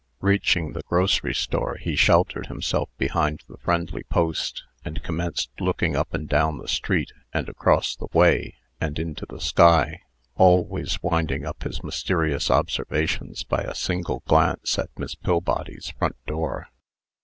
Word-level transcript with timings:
Reaching 0.19 0.73
the 0.73 0.81
grocery 0.81 1.35
store, 1.35 1.75
he 1.79 1.95
sheltered 1.95 2.47
himself 2.47 2.89
behind 2.97 3.41
the 3.47 3.57
friendly 3.59 4.01
post, 4.01 4.63
and 4.83 5.03
commenced 5.03 5.51
looking 5.59 5.95
up 5.95 6.11
and 6.11 6.27
down 6.27 6.57
the 6.57 6.67
street, 6.67 7.11
and 7.35 7.47
across 7.47 7.95
the 7.95 8.07
way, 8.11 8.55
and 8.79 8.97
into 8.97 9.27
the 9.29 9.39
sky, 9.39 10.01
always 10.35 10.97
winding 11.03 11.45
up 11.45 11.61
his 11.61 11.83
mysterious 11.83 12.49
observations 12.49 13.43
by 13.43 13.61
a 13.61 13.75
single 13.75 14.23
glance 14.25 14.79
at 14.79 14.89
Miss 14.97 15.13
Pillbody's 15.13 15.91
front 15.95 16.15
door. 16.25 16.69